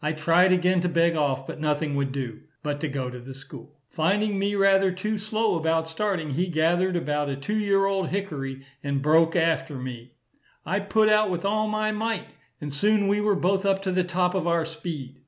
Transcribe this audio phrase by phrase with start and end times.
[0.00, 3.34] I tried again to beg off; but nothing would do, but to go to the
[3.34, 3.80] school.
[3.90, 8.64] Finding me rather too slow about starting, he gathered about a two year old hickory,
[8.84, 10.12] and broke after me.
[10.64, 12.28] I put out with all my might,
[12.60, 15.20] and soon we were both up to the top of our speed.